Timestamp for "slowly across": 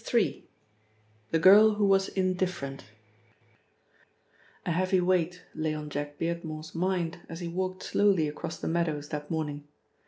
7.83-8.57